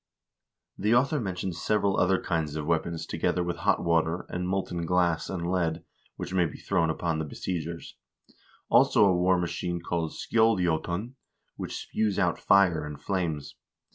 2 0.77 0.81
The 0.81 0.95
author 0.95 1.19
mentions 1.19 1.61
several 1.61 1.95
other 1.95 2.19
kinds 2.19 2.55
of 2.55 2.65
weapons 2.65 3.05
together 3.05 3.43
with 3.43 3.57
hot 3.57 3.83
water, 3.83 4.25
and 4.29 4.47
molten 4.47 4.83
glass 4.87 5.29
and 5.29 5.47
lead, 5.47 5.83
which 6.15 6.33
may 6.33 6.45
be 6.47 6.57
thrown 6.57 6.89
upon 6.89 7.19
the 7.19 7.23
besiegers; 7.23 7.95
also 8.67 9.05
a 9.05 9.15
war 9.15 9.37
machine 9.37 9.79
called 9.79 10.13
skjoldJQtun, 10.13 11.13
which 11.55 11.77
spews 11.77 12.17
out 12.17 12.39
fire 12.39 12.83
and 12.83 12.99
flames. 12.99 13.53